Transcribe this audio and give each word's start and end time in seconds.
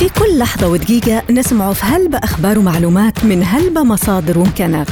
في 0.00 0.08
كل 0.08 0.38
لحظة 0.38 0.68
ودقيقة 0.68 1.22
نسمع 1.30 1.72
في 1.72 1.84
هلبة 1.84 2.18
أخبار 2.18 2.58
ومعلومات 2.58 3.24
من 3.24 3.44
هلبة 3.44 3.82
مصادر 3.82 4.38
وإمكانات. 4.38 4.88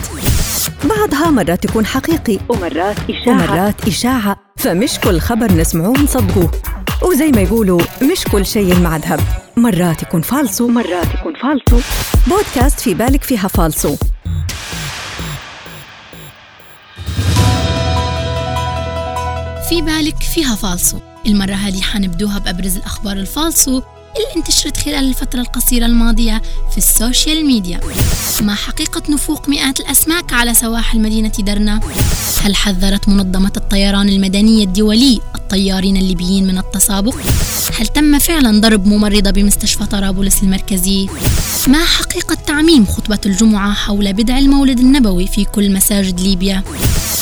بعضها 0.84 1.30
مرات 1.30 1.64
يكون 1.64 1.86
حقيقي 1.86 2.38
ومرات 2.48 2.96
إشاعة. 3.10 3.28
ومرات 3.28 3.88
إشاعة. 3.88 4.36
فمش 4.56 4.98
كل 4.98 5.20
خبر 5.20 5.52
نسمعوه 5.52 5.98
نصدقوه 5.98 6.50
وزي 7.02 7.30
ما 7.30 7.40
يقولوا 7.40 7.80
مش 8.02 8.24
كل 8.32 8.46
شيء 8.46 8.80
مع 8.80 8.96
ذهب 8.96 9.20
مرات 9.56 10.02
يكون 10.02 10.22
فالصو. 10.22 10.64
ومرات 10.64 11.14
يكون 11.14 11.34
فالصو. 11.34 11.80
بودكاست 12.26 12.80
في 12.80 12.94
بالك 12.94 13.22
فيها 13.22 13.48
فالصو. 13.48 13.96
في 19.68 19.82
بالك 19.82 20.22
فيها 20.34 20.54
فالصو. 20.54 20.98
المرة 21.26 21.54
هذه 21.54 21.80
حنبدوها 21.80 22.38
بأبرز 22.38 22.76
الأخبار 22.76 23.16
الفالصو. 23.16 23.82
اللي 24.18 24.36
انتشرت 24.36 24.76
خلال 24.76 25.08
الفترة 25.08 25.40
القصيرة 25.40 25.86
الماضية 25.86 26.42
في 26.70 26.78
ال 26.78 26.88
social 26.88 27.46
media 27.46 27.80
ما 28.42 28.54
حقيقة 28.54 29.02
نفوق 29.08 29.48
مئات 29.48 29.80
الأسماك 29.80 30.32
على 30.32 30.54
سواحل 30.54 31.00
مدينة 31.00 31.32
درنة؟ 31.38 31.80
هل 32.42 32.54
حذرت 32.54 33.08
منظمة 33.08 33.52
الطيران 33.56 34.08
المدني 34.08 34.62
الدولي 34.64 35.20
الطيارين 35.48 35.96
الليبيين 35.96 36.46
من 36.46 36.58
التسابق؟ 36.58 37.16
هل 37.78 37.86
تم 37.86 38.18
فعلا 38.18 38.60
ضرب 38.60 38.86
ممرضة 38.86 39.30
بمستشفى 39.30 39.86
طرابلس 39.86 40.42
المركزي؟ 40.42 41.08
ما 41.68 41.84
حقيقة 41.84 42.34
تعميم 42.34 42.86
خطبة 42.86 43.18
الجمعة 43.26 43.72
حول 43.72 44.12
بدع 44.12 44.38
المولد 44.38 44.78
النبوي 44.78 45.26
في 45.26 45.44
كل 45.44 45.72
مساجد 45.72 46.20
ليبيا؟ 46.20 46.62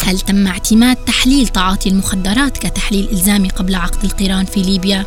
هل 0.04 0.20
تم 0.20 0.46
اعتماد 0.46 0.96
تحليل 0.96 1.48
تعاطي 1.48 1.88
المخدرات 1.88 2.58
كتحليل 2.58 3.08
إلزامي 3.12 3.48
قبل 3.48 3.74
عقد 3.74 4.04
القران 4.04 4.44
في 4.44 4.62
ليبيا؟ 4.62 5.06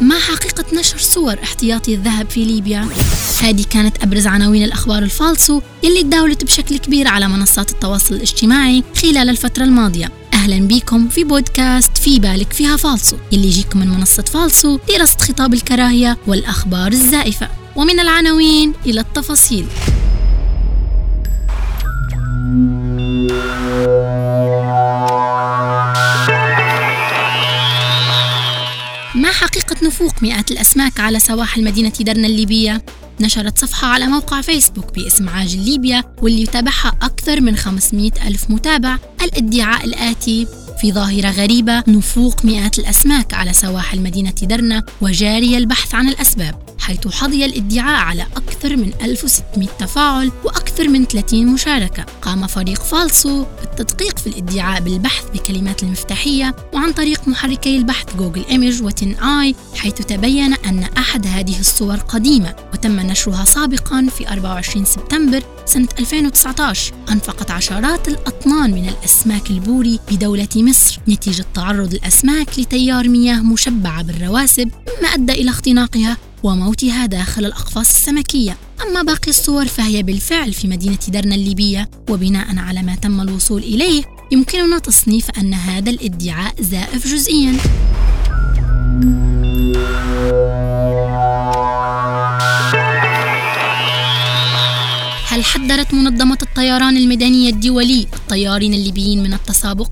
ما 0.00 0.18
حقيقة 0.18 0.64
نشر 0.78 0.98
صور 0.98 1.34
احتياطي 1.42 1.94
الذهب 1.94 2.30
في 2.30 2.44
ليبيا؟ 2.44 2.88
هذه 3.42 3.64
كانت 3.70 4.02
أبرز 4.02 4.26
عناوين 4.26 4.64
الأخبار 4.64 5.02
الفالصو 5.02 5.60
يلي 5.82 6.02
تداولت 6.02 6.44
بشكل 6.44 6.78
كبير 6.78 7.08
على 7.08 7.28
منصات 7.28 7.70
التواصل 7.70 8.14
الاجتماعي 8.14 8.84
خلال 9.02 9.30
الفترة 9.30 9.64
الماضية 9.64 10.23
أهلا 10.44 10.68
بكم 10.68 11.08
في 11.08 11.24
بودكاست 11.24 11.98
في 11.98 12.18
بالك 12.18 12.52
فيها 12.52 12.76
فالصو 12.76 13.16
يلي 13.32 13.46
يجيكم 13.46 13.78
من 13.78 13.88
منصة 13.88 14.22
فالصو 14.22 14.78
لرصد 14.88 15.20
خطاب 15.20 15.54
الكراهية 15.54 16.18
والأخبار 16.26 16.92
الزائفة. 16.92 17.48
ومن 17.76 18.00
العناوين 18.00 18.72
إلى 18.86 19.00
التفاصيل. 19.00 19.66
حقيقة 29.64 29.86
نفوق 29.86 30.22
مئات 30.22 30.50
الأسماك 30.50 31.00
على 31.00 31.18
سواحل 31.18 31.64
مدينة 31.64 31.92
درنة 32.00 32.26
الليبية؟ 32.26 32.84
نشرت 33.20 33.58
صفحة 33.58 33.88
على 33.88 34.06
موقع 34.06 34.40
فيسبوك 34.40 34.94
باسم 34.94 35.28
عاجل 35.28 35.64
ليبيا 35.64 36.04
واللي 36.22 36.42
يتابعها 36.42 36.92
أكثر 37.02 37.40
من 37.40 37.56
500 37.56 38.10
ألف 38.26 38.50
متابع 38.50 38.98
الادعاء 39.22 39.84
الآتي 39.84 40.46
في 40.84 40.92
ظاهرة 40.92 41.30
غريبة 41.30 41.82
نفوق 41.88 42.44
مئات 42.44 42.78
الأسماك 42.78 43.34
على 43.34 43.52
سواحل 43.52 44.00
مدينة 44.00 44.34
درنة 44.42 44.84
وجاري 45.00 45.58
البحث 45.58 45.94
عن 45.94 46.08
الأسباب 46.08 46.54
حيث 46.78 47.08
حظي 47.08 47.44
الادعاء 47.44 48.00
على 48.00 48.26
أكثر 48.36 48.76
من 48.76 48.92
1600 49.02 49.68
تفاعل 49.78 50.32
وأكثر 50.44 50.88
من 50.88 51.04
30 51.04 51.46
مشاركة. 51.46 52.04
قام 52.22 52.46
فريق 52.46 52.82
فالصو 52.82 53.44
بالتدقيق 53.60 54.18
في 54.18 54.26
الادعاء 54.26 54.80
بالبحث 54.80 55.24
بكلمات 55.34 55.82
المفتاحية 55.82 56.56
وعن 56.72 56.92
طريق 56.92 57.28
محركي 57.28 57.76
البحث 57.76 58.16
Google 58.16 58.44
Image 58.50 58.82
و 58.82 59.14
TinEye 59.14 59.54
حيث 59.76 59.94
تبين 59.94 60.54
أن 60.54 60.84
أحد 60.98 61.26
هذه 61.26 61.60
الصور 61.60 61.96
قديمة 61.96 62.54
وتم 62.72 63.00
نشرها 63.00 63.44
سابقا 63.44 64.06
في 64.18 64.28
24 64.28 64.84
سبتمبر 64.84 65.42
سنة 65.66 65.88
2019 65.98 66.94
نفقت 67.12 67.50
عشرات 67.50 68.08
الأطنان 68.08 68.70
من 68.70 68.88
الأسماك 68.88 69.50
البوري 69.50 70.00
بدولة 70.10 70.48
مصر. 70.56 71.00
نتيجة 71.08 71.44
تعرض 71.54 71.94
الأسماك 71.94 72.58
لتيار 72.58 73.08
مياه 73.08 73.40
مشبعة 73.40 74.02
بالرواسب 74.02 74.68
مما 74.68 75.08
أدى 75.08 75.32
إلى 75.32 75.50
اختناقها 75.50 76.16
وموتها 76.42 77.06
داخل 77.06 77.44
الأقفاص 77.44 77.90
السمكية. 77.90 78.56
أما 78.82 79.02
باقي 79.02 79.30
الصور 79.30 79.66
فهي 79.66 80.02
بالفعل 80.02 80.52
في 80.52 80.68
مدينة 80.68 80.98
درنا 81.08 81.34
الليبية. 81.34 81.90
وبناء 82.10 82.58
على 82.58 82.82
ما 82.82 82.94
تم 82.94 83.20
الوصول 83.20 83.62
إليه 83.62 84.02
يمكننا 84.32 84.78
تصنيف 84.78 85.30
أن 85.38 85.54
هذا 85.54 85.90
الادعاء 85.90 86.54
زائف 86.62 87.06
جزئيا. 87.06 87.56
هل 95.44 95.50
حذرت 95.50 95.94
منظمة 95.94 96.38
الطيران 96.42 96.96
المدني 96.96 97.48
الدولي 97.48 98.06
الطيارين 98.14 98.74
الليبيين 98.74 99.22
من 99.22 99.34
التسابق؟ 99.34 99.88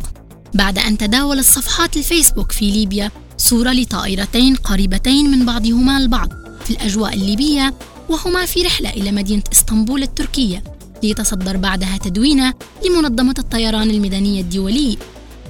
بعد 0.54 0.78
أن 0.78 0.98
تداولت 0.98 1.44
صفحات 1.44 1.96
الفيسبوك 1.96 2.52
في 2.52 2.70
ليبيا 2.70 3.10
صورة 3.38 3.70
لطائرتين 3.70 4.56
قريبتين 4.56 5.30
من 5.30 5.46
بعضهما 5.46 5.98
البعض 5.98 6.28
في 6.64 6.70
الأجواء 6.70 7.14
الليبية 7.14 7.74
وهما 8.08 8.46
في 8.46 8.62
رحلة 8.62 8.90
إلى 8.90 9.12
مدينة 9.12 9.42
إسطنبول 9.52 10.02
التركية 10.02 10.64
ليتصدر 11.02 11.56
بعدها 11.56 11.96
تدوينة 11.96 12.54
لمنظمة 12.86 13.34
الطيران 13.38 13.90
المدني 13.90 14.40
الدولي 14.40 14.98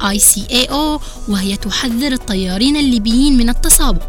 ICAO 0.01 1.01
وهي 1.29 1.57
تحذر 1.57 2.13
الطيارين 2.13 2.77
الليبيين 2.77 3.37
من 3.37 3.49
التسابق 3.49 4.03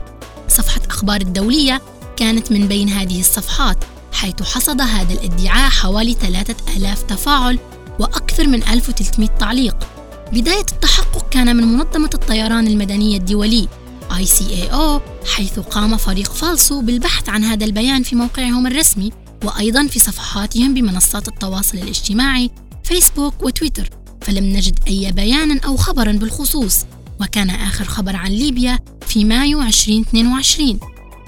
صفحة 0.47 0.81
أخبار 0.89 1.21
الدولية 1.21 1.81
كانت 2.17 2.51
من 2.51 2.67
بين 2.67 2.89
هذه 2.89 3.19
الصفحات 3.19 3.77
حيث 4.13 4.43
حصد 4.43 4.81
هذا 4.81 5.13
الادعاء 5.13 5.69
حوالي 5.69 6.13
3000 6.13 7.03
تفاعل 7.03 7.59
وأكثر 7.99 8.47
من 8.47 8.63
1300 8.63 9.29
تعليق. 9.29 9.75
بداية 10.33 10.65
التحقق 10.71 11.29
كان 11.29 11.55
من 11.55 11.63
منظمة 11.63 12.09
الطيران 12.13 12.67
المدني 12.67 13.17
الدولي 13.17 13.67
ICAO 14.09 15.01
حيث 15.27 15.59
قام 15.59 15.97
فريق 15.97 16.33
فالسو 16.33 16.81
بالبحث 16.81 17.29
عن 17.29 17.43
هذا 17.43 17.65
البيان 17.65 18.03
في 18.03 18.15
موقعهم 18.15 18.67
الرسمي 18.67 19.11
وأيضا 19.43 19.87
في 19.87 19.99
صفحاتهم 19.99 20.73
بمنصات 20.73 21.27
التواصل 21.27 21.77
الاجتماعي 21.77 22.51
فيسبوك 22.83 23.43
وتويتر. 23.43 23.89
فلم 24.21 24.43
نجد 24.43 24.79
أي 24.87 25.11
بيان 25.11 25.59
أو 25.59 25.77
خبرا 25.77 26.11
بالخصوص. 26.11 26.85
وكان 27.21 27.49
آخر 27.49 27.85
خبر 27.85 28.15
عن 28.15 28.31
ليبيا 28.31 28.79
في 29.07 29.25
مايو 29.25 29.61
2022 29.61 30.79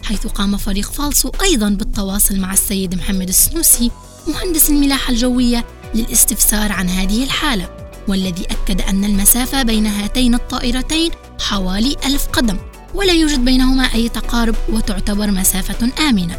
حيث 0.05 0.27
قام 0.27 0.57
فريق 0.57 0.91
فالسو 0.91 1.31
أيضا 1.41 1.69
بالتواصل 1.69 2.39
مع 2.39 2.53
السيد 2.53 2.95
محمد 2.95 3.27
السنوسي 3.27 3.91
مهندس 4.27 4.69
الملاحة 4.69 5.11
الجوية 5.11 5.65
للاستفسار 5.95 6.71
عن 6.71 6.89
هذه 6.89 7.23
الحالة 7.23 7.69
والذي 8.07 8.45
أكد 8.45 8.81
أن 8.81 9.05
المسافة 9.05 9.63
بين 9.63 9.87
هاتين 9.87 10.35
الطائرتين 10.35 11.11
حوالي 11.39 11.95
ألف 12.05 12.27
قدم 12.27 12.57
ولا 12.93 13.13
يوجد 13.13 13.45
بينهما 13.45 13.83
أي 13.83 14.09
تقارب 14.09 14.55
وتعتبر 14.69 15.31
مسافة 15.31 16.09
آمنة. 16.09 16.37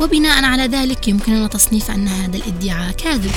وبناء 0.00 0.44
على 0.44 0.66
ذلك 0.66 1.08
يمكننا 1.08 1.46
تصنيف 1.46 1.90
أن 1.90 2.08
هذا 2.08 2.36
الادعاء 2.36 2.92
كاذب. 2.92 3.32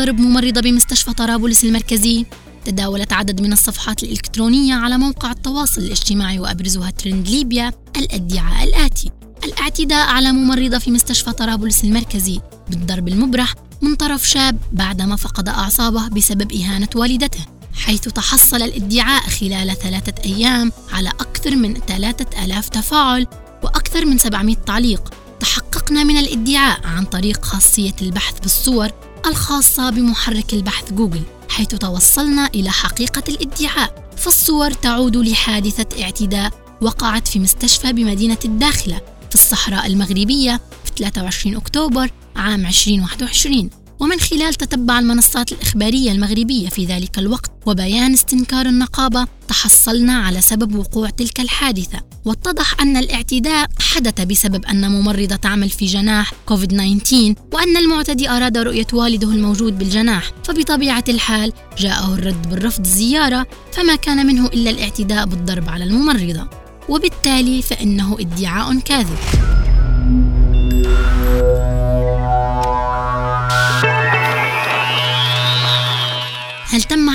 ضرب 0.00 0.20
ممرضة 0.20 0.60
بمستشفى 0.60 1.12
طرابلس 1.12 1.64
المركزي. 1.64 2.26
تداولت 2.64 3.12
عدد 3.12 3.40
من 3.40 3.52
الصفحات 3.52 4.02
الإلكترونية 4.02 4.74
على 4.74 4.98
موقع 4.98 5.30
التواصل 5.30 5.80
الاجتماعي 5.80 6.38
وأبرزها 6.38 6.90
ترند 6.90 7.28
ليبيا 7.28 7.72
الأدعاء 7.96 8.64
الآتي. 8.64 9.10
الاعتداء 9.44 10.06
على 10.06 10.32
ممرضة 10.32 10.78
في 10.78 10.90
مستشفى 10.90 11.32
طرابلس 11.32 11.84
المركزي 11.84 12.40
بالضرب 12.70 13.08
المبرح 13.08 13.54
من 13.82 13.94
طرف 13.94 14.28
شاب 14.28 14.58
بعدما 14.72 15.16
فقد 15.16 15.48
أعصابه 15.48 16.08
بسبب 16.08 16.52
إهانة 16.52 16.88
والدته 16.94 17.46
حيث 17.74 18.00
تحصل 18.00 18.62
الإدعاء 18.62 19.22
خلال 19.22 19.76
ثلاثة 19.76 20.24
أيام 20.24 20.72
على 20.92 21.08
أكثر 21.08 21.56
من 21.56 21.74
ثلاثة 21.74 22.44
ألاف 22.44 22.68
تفاعل 22.68 23.26
وأكثر 23.62 24.06
من 24.06 24.18
700 24.18 24.56
تعليق. 24.66 25.14
تحققنا 25.40 26.04
من 26.04 26.16
الإدعاء 26.16 26.80
عن 26.86 27.04
طريق 27.04 27.44
خاصية 27.44 27.94
البحث 28.02 28.40
بالصور 28.40 28.90
الخاصة 29.26 29.90
بمحرك 29.90 30.54
البحث 30.54 30.92
جوجل 30.92 31.22
حيث 31.48 31.68
توصلنا 31.68 32.46
إلى 32.46 32.70
حقيقة 32.70 33.22
الادعاء. 33.28 34.10
فالصور 34.16 34.70
تعود 34.70 35.16
لحادثة 35.16 36.02
اعتداء 36.02 36.52
وقعت 36.80 37.28
في 37.28 37.38
مستشفى 37.38 37.92
بمدينة 37.92 38.38
الداخلة 38.44 39.00
في 39.28 39.34
الصحراء 39.34 39.86
المغربية 39.86 40.60
في 40.84 40.90
23 40.96 41.56
أكتوبر 41.56 42.10
عام 42.36 42.66
2021 42.66 43.70
ومن 44.00 44.20
خلال 44.20 44.54
تتبع 44.54 44.98
المنصات 44.98 45.52
الإخبارية 45.52 46.12
المغربية 46.12 46.68
في 46.68 46.84
ذلك 46.84 47.18
الوقت 47.18 47.50
وبيان 47.66 48.12
استنكار 48.12 48.66
النقابة 48.66 49.26
تحصلنا 49.48 50.12
على 50.12 50.40
سبب 50.40 50.74
وقوع 50.74 51.10
تلك 51.10 51.40
الحادثة. 51.40 52.00
واتضح 52.24 52.80
أن 52.80 52.96
الاعتداء 52.96 53.68
حدث 53.78 54.20
بسبب 54.20 54.64
أن 54.64 54.90
ممرضة 54.90 55.36
تعمل 55.36 55.70
في 55.70 55.86
جناح 55.86 56.32
كوفيد 56.46 56.68
19 56.68 57.34
وأن 57.52 57.76
المعتدي 57.76 58.30
أراد 58.30 58.58
رؤية 58.58 58.86
والده 58.92 59.28
الموجود 59.30 59.78
بالجناح. 59.78 60.30
فبطبيعة 60.44 61.04
الحال 61.08 61.52
جاءه 61.78 62.14
الرد 62.14 62.50
بالرفض 62.50 62.84
الزيارة 62.84 63.46
فما 63.72 63.96
كان 63.96 64.26
منه 64.26 64.46
إلا 64.46 64.70
الاعتداء 64.70 65.26
بالضرب 65.26 65.68
على 65.68 65.84
الممرضة. 65.84 66.50
وبالتالي 66.88 67.62
فإنه 67.62 68.16
ادعاء 68.20 68.78
كاذب. 68.78 69.18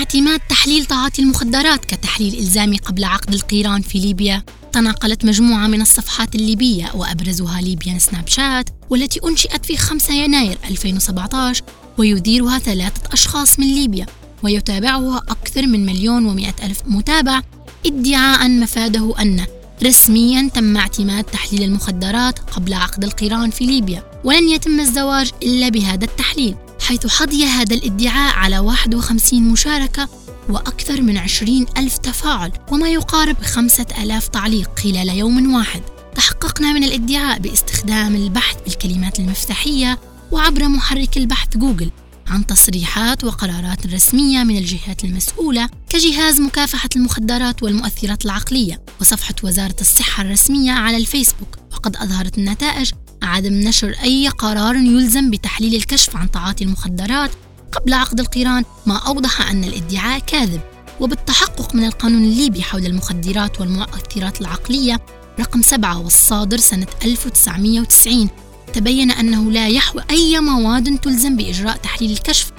اعتماد 0.05 0.39
تحليل 0.39 0.85
تعاطي 0.85 1.21
المخدرات 1.21 1.85
كتحليل 1.85 2.33
إلزامي 2.33 2.77
قبل 2.77 3.03
عقد 3.03 3.33
القيران 3.33 3.81
في 3.81 3.99
ليبيا؟ 3.99 4.43
تناقلت 4.71 5.25
مجموعة 5.25 5.67
من 5.67 5.81
الصفحات 5.81 6.35
الليبية 6.35 6.91
وأبرزها 6.93 7.61
ليبيان 7.61 7.99
سناب 7.99 8.27
شات 8.27 8.69
والتي 8.89 9.19
أنشئت 9.23 9.65
في 9.65 9.77
5 9.77 10.13
يناير 10.13 10.57
2017 10.69 11.63
ويديرها 11.97 12.59
ثلاثة 12.59 13.13
أشخاص 13.13 13.59
من 13.59 13.67
ليبيا 13.67 14.05
ويتابعها 14.43 15.17
أكثر 15.29 15.67
من 15.67 15.85
مليون 15.85 16.25
ومئة 16.25 16.65
ألف 16.65 16.81
متابع 16.85 17.41
ادعاء 17.85 18.49
مفاده 18.49 19.13
أن 19.19 19.45
رسميا 19.83 20.49
تم 20.53 20.77
اعتماد 20.77 21.23
تحليل 21.23 21.63
المخدرات 21.63 22.39
قبل 22.39 22.73
عقد 22.73 23.03
القيران 23.03 23.49
في 23.49 23.65
ليبيا 23.65 24.03
ولن 24.23 24.49
يتم 24.49 24.79
الزواج 24.79 25.31
إلا 25.43 25.69
بهذا 25.69 26.05
التحليل 26.05 26.55
حيث 26.85 27.07
حظي 27.07 27.45
هذا 27.45 27.75
الادعاء 27.75 28.35
على 28.35 28.59
51 28.59 29.41
مشاركة 29.41 30.09
وأكثر 30.49 31.01
من 31.01 31.17
20 31.17 31.65
ألف 31.77 31.97
تفاعل 31.97 32.51
وما 32.71 32.89
يقارب 32.89 33.41
خمسة 33.41 33.85
ألاف 34.03 34.27
تعليق 34.27 34.79
خلال 34.79 35.09
يوم 35.09 35.53
واحد. 35.53 35.81
تحققنا 36.15 36.73
من 36.73 36.83
الادعاء 36.83 37.39
باستخدام 37.39 38.15
البحث 38.15 38.55
بالكلمات 38.65 39.19
المفتاحية 39.19 39.99
وعبر 40.31 40.67
محرك 40.67 41.17
البحث 41.17 41.57
جوجل 41.57 41.91
عن 42.27 42.45
تصريحات 42.45 43.23
وقرارات 43.23 43.87
رسمية 43.87 44.43
من 44.43 44.57
الجهات 44.57 45.03
المسؤولة 45.03 45.69
كجهاز 45.89 46.41
مكافحة 46.41 46.89
المخدرات 46.95 47.63
والمؤثرات 47.63 48.25
العقلية 48.25 48.81
وصفحة 49.01 49.35
وزارة 49.43 49.75
الصحة 49.81 50.23
الرسمية 50.23 50.71
على 50.71 50.97
الفيسبوك. 50.97 51.57
وقد 51.71 51.95
أظهرت 51.95 52.37
النتائج 52.37 52.91
عدم 53.25 53.53
نشر 53.53 53.95
أي 54.03 54.27
قرار 54.27 54.75
يلزم 54.75 55.29
بتحليل 55.29 55.75
الكشف 55.75 56.15
عن 56.15 56.31
تعاطي 56.31 56.63
المخدرات 56.63 57.31
قبل 57.71 57.93
عقد 57.93 58.19
القيران 58.19 58.63
ما 58.85 58.97
أوضح 58.97 59.49
أن 59.49 59.63
الادعاء 59.63 60.19
كاذب. 60.19 60.61
وبالتحقق 60.99 61.75
من 61.75 61.85
القانون 61.85 62.23
الليبي 62.23 62.63
حول 62.63 62.85
المخدرات 62.85 63.61
والمؤثرات 63.61 64.41
العقلية 64.41 65.01
رقم 65.39 65.61
سبعة 65.61 65.99
والصادر 65.99 66.57
سنة 66.57 66.87
1990 67.05 68.29
تبين 68.73 69.11
أنه 69.11 69.51
لا 69.51 69.67
يحوي 69.67 70.01
أي 70.11 70.39
مواد 70.39 70.99
تلزم 70.99 71.35
بإجراء 71.35 71.77
تحليل 71.77 72.11
الكشف 72.11 72.51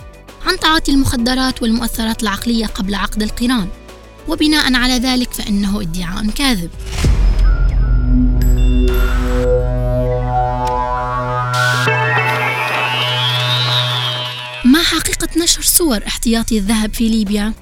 عن 0.46 0.58
تعاطي 0.60 0.92
المخدرات 0.92 1.62
والمؤثرات 1.62 2.22
العقلية 2.22 2.66
قبل 2.66 2.94
عقد 2.94 3.22
القران 3.22 3.68
وبناء 4.28 4.74
على 4.74 4.98
ذلك 4.98 5.32
فإنه 5.32 5.80
ادعاء 5.80 6.26
كاذب. 6.26 6.70
صور 15.76 16.06
احتياطي 16.06 16.58
الذهب 16.58 16.94
في 16.94 17.08
ليبيا؟ 17.08 17.52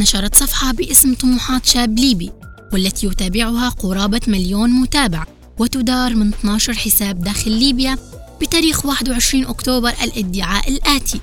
نشرت 0.00 0.34
صفحة 0.34 0.72
باسم 0.72 1.14
طموحات 1.14 1.66
شاب 1.66 1.98
ليبي 1.98 2.30
والتي 2.72 3.06
يتابعها 3.06 3.68
قرابة 3.68 4.20
مليون 4.26 4.70
متابع 4.70 5.24
وتدار 5.58 6.14
من 6.14 6.28
12 6.28 6.74
حساب 6.74 7.24
داخل 7.24 7.50
ليبيا 7.50 7.98
بتاريخ 8.40 8.86
21 8.86 9.44
أكتوبر 9.44 9.92
الادعاء 10.02 10.68
الآتي 10.68 11.20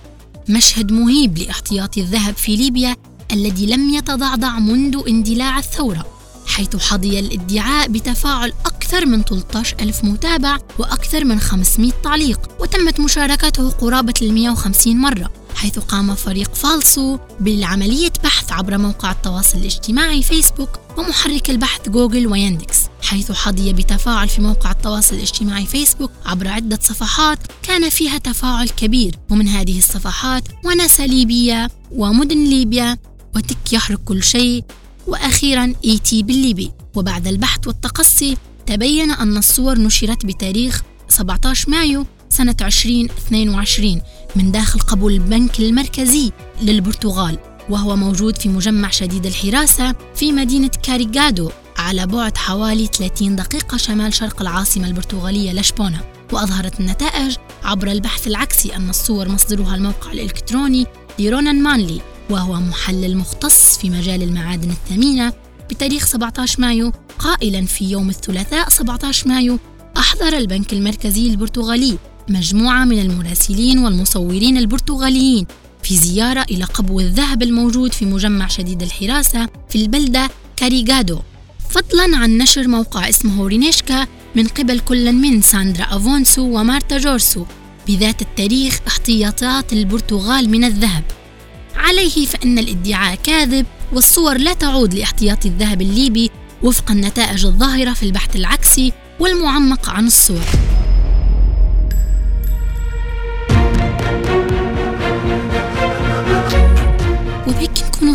مشهد 0.50 0.91
مهيب 0.91 1.38
لاحتياطي 1.38 2.01
الذهب 2.01 2.38
في 2.38 2.56
ليبيا 2.56 2.95
الذي 3.31 3.65
لم 3.65 3.89
يتضعضع 3.89 4.59
منذ 4.59 5.03
اندلاع 5.07 5.59
الثورة 5.59 6.06
حيث 6.47 6.75
حظي 6.75 7.19
الادعاء 7.19 7.88
بتفاعل 7.88 8.53
أكثر 8.65 9.06
من 9.06 9.24
13 9.24 9.75
ألف 9.80 10.03
متابع 10.03 10.57
وأكثر 10.80 11.25
من 11.25 11.39
500 11.39 11.91
تعليق 12.03 12.39
وتمت 12.59 13.00
مشاركته 13.00 13.69
قرابة 13.69 14.13
ال 14.21 14.33
150 14.33 14.97
مرة 14.97 15.38
حيث 15.59 15.79
قام 15.79 16.15
فريق 16.15 16.56
فالسو 16.56 17.17
بالعملية 17.39 18.11
بحث 18.23 18.51
عبر 18.51 18.77
موقع 18.77 19.11
التواصل 19.11 19.57
الاجتماعي 19.57 20.23
فيسبوك 20.23 20.69
ومحرك 20.97 21.50
البحث 21.50 21.89
Google 21.89 22.27
و 22.27 22.35
Yandex 22.35 22.77
حيث 23.01 23.31
حظي 23.31 23.73
بتفاعل 23.73 24.29
في 24.29 24.41
موقع 24.41 24.71
التواصل 24.71 25.15
الاجتماعي 25.15 25.65
فيسبوك 25.65 26.11
عبر 26.25 26.47
عدة 26.47 26.79
صفحات 26.81 27.39
كان 27.63 27.89
فيها 27.89 28.17
تفاعل 28.17 28.69
كبير 28.69 29.15
ومن 29.29 29.47
هذه 29.47 29.77
الصفحات 29.77 30.44
وناسا 30.65 31.03
ليبيا 31.03 31.69
ومدن 31.91 32.44
ليبيا 32.44 32.97
وتك 33.35 33.73
يحرق 33.73 34.00
كل 34.05 34.23
شيء 34.23 34.63
وأخيرا 35.07 35.73
IT 35.86 36.24
بالليبي. 36.23 36.71
وبعد 36.95 37.27
البحث 37.27 37.67
والتقصي 37.67 38.38
تبين 38.65 39.12
أن 39.12 39.38
الصور 39.38 39.79
نشرت 39.79 40.25
بتاريخ 40.25 40.81
17 41.09 41.69
مايو 41.69 42.05
سنة 42.29 42.55
2022 42.62 44.01
من 44.35 44.51
داخل 44.51 44.79
قبو 44.79 45.09
البنك 45.09 45.59
المركزي 45.59 46.31
للبرتغال 46.61 47.37
وهو 47.69 47.95
موجود 47.95 48.37
في 48.37 48.49
مجمع 48.49 48.89
شديد 48.89 49.25
الحراسة 49.25 49.95
في 50.15 50.31
مدينة 50.31 50.71
كاريغادو 50.83 51.49
على 51.77 52.07
بعد 52.07 52.37
حوالي 52.37 52.87
30 52.87 53.35
دقيقة 53.35 53.77
شمال 53.77 54.13
شرق 54.13 54.41
العاصمة 54.41 54.87
البرتغالية 54.87 55.53
لشبونة. 55.53 56.01
وأظهرت 56.33 56.79
النتائج 56.79 57.35
عبر 57.63 57.91
البحث 57.91 58.27
العكسي 58.27 58.75
أن 58.75 58.89
الصور 58.89 59.29
مصدرها 59.29 59.75
الموقع 59.75 60.11
الإلكتروني 60.11 60.85
لرونان 61.19 61.63
مانلي 61.63 62.01
وهو 62.29 62.53
محلل 62.53 63.17
مختص 63.17 63.77
في 63.77 63.89
مجال 63.89 64.23
المعادن 64.23 64.69
الثمينة. 64.69 65.33
بتاريخ 65.69 66.05
17 66.05 66.61
مايو 66.61 66.91
قائلا 67.19 67.65
في 67.65 67.91
يوم 67.91 68.09
الثلاثاء 68.09 68.69
17 68.69 69.27
مايو 69.27 69.59
أحضر 69.97 70.37
البنك 70.37 70.73
المركزي 70.73 71.27
البرتغالي. 71.27 71.97
مجموعة 72.31 72.85
من 72.85 72.99
المراسلين 72.99 73.79
والمصورين 73.79 74.57
البرتغاليين 74.57 75.45
في 75.83 75.95
زيارة 75.95 76.41
إلى 76.41 76.63
قبو 76.63 76.99
الذهب 76.99 77.43
الموجود 77.43 77.93
في 77.93 78.05
مجمع 78.05 78.47
شديد 78.47 78.81
الحراسة 78.81 79.49
في 79.69 79.81
البلدة 79.81 80.29
كاريغادو. 80.55 81.19
فضلا 81.69 82.17
عن 82.17 82.37
نشر 82.37 82.67
موقع 82.67 83.09
اسمه 83.09 83.47
رينيشكا 83.47 84.07
من 84.35 84.47
قبل 84.47 84.79
كل 84.79 85.13
من 85.13 85.41
ساندرا 85.41 85.83
أفونسو 85.83 86.59
ومارتا 86.59 86.97
جورسو 86.97 87.45
بذات 87.87 88.21
التاريخ 88.21 88.79
احتياطات 88.87 89.73
البرتغال 89.73 90.49
من 90.49 90.63
الذهب. 90.63 91.03
عليه 91.75 92.25
فإن 92.25 92.59
الادعاء 92.59 93.15
كاذب 93.15 93.65
والصور 93.93 94.37
لا 94.37 94.53
تعود 94.53 94.93
لاحتياطي 94.93 95.48
الذهب 95.48 95.81
الليبي 95.81 96.29
وفق 96.63 96.91
النتائج 96.91 97.45
الظاهرة 97.45 97.93
في 97.93 98.03
البحث 98.03 98.36
العكسي 98.36 98.93
والمعمق 99.19 99.89
عن 99.89 100.07
الصور. 100.07 100.68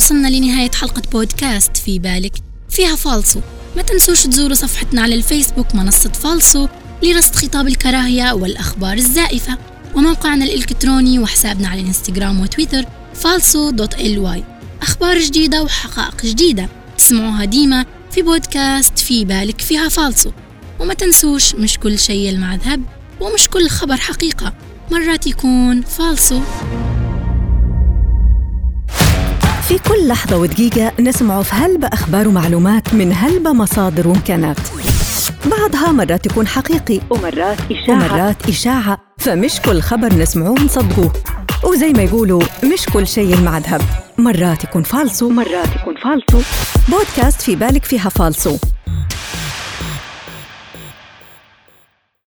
وصلنا 0.04 0.28
لنهاية 0.28 0.70
حلقة 0.70 1.02
بودكاست 1.12 1.76
في 1.76 1.98
بالك. 1.98 2.32
فيها 2.70 2.96
فالصو 2.96 3.40
ما 3.76 3.82
تنسوش 3.82 4.22
تزوروا 4.22 4.54
صفحتنا 4.54 5.02
على 5.02 5.14
الفيسبوك 5.14 5.74
منصة 5.74 6.10
فالصو 6.12 6.68
لرصد 7.02 7.34
خطاب 7.34 7.68
الكراهية 7.68 8.32
والأخبار 8.32 8.96
الزائفة. 8.96 9.58
وموقعنا 9.94 10.44
الإلكتروني 10.44 11.18
وحسابنا 11.18 11.68
على 11.68 11.80
الإنستغرام 11.80 12.40
وتويتر 12.40 12.84
فالسو 13.14 13.70
دوت 13.70 14.00
ال 14.00 14.18
واي. 14.18 14.44
أخبار 14.82 15.18
جديدة 15.18 15.62
وحقائق 15.62 16.22
جديدة. 16.22 16.68
تسمعوها 16.98 17.44
ديما 17.44 17.84
في 18.10 18.22
بودكاست 18.22 18.98
في 18.98 19.24
بالك 19.24 19.60
فيها 19.60 19.88
فالسو. 19.88 20.30
وما 20.80 20.94
تنسوش 20.94 21.54
مش 21.54 21.78
كل 21.78 21.98
شيء 21.98 22.28
يلمع 22.28 22.54
ذهب 22.54 22.82
ومش 23.20 23.48
كل 23.48 23.68
خبر 23.68 23.96
حقيقة. 23.96 24.54
مرات 24.90 25.26
يكون 25.26 25.82
فالسو. 25.82 26.40
في 29.68 29.78
كل 29.78 30.08
لحظة 30.08 30.36
ودقيقة 30.36 30.92
نسمع 31.00 31.42
في 31.42 31.54
هلبة 31.54 31.88
أخبار 31.88 32.28
ومعلومات 32.28 32.94
من 32.94 33.12
هلبة 33.12 33.52
مصادر 33.52 34.08
وإمكانات. 34.08 34.56
بعضها 35.46 35.92
مرات 35.92 36.26
يكون 36.26 36.46
حقيقي 36.46 37.00
ومرات 37.10 37.58
إشاعة. 37.72 37.96
ومرات 37.96 38.48
إشاعة 38.48 38.98
فمش 39.18 39.60
كل 39.60 39.80
خبر 39.80 40.14
نسمعوه 40.14 40.60
نصدقوه 40.60 41.12
وزي 41.64 41.92
ما 41.92 42.02
يقولوا 42.02 42.42
مش 42.72 42.86
كل 42.86 43.06
شيء 43.06 43.40
مع 43.40 43.58
ذهب 43.58 43.80
مرات 44.18 44.64
يكون 44.64 44.82
فالصو. 44.82 45.26
ومرات 45.26 45.76
يكون 45.80 45.94
فالصو. 45.96 46.42
بودكاست 46.88 47.42
في 47.42 47.56
بالك 47.56 47.84
فيها 47.84 48.08
فالصو. 48.08 48.56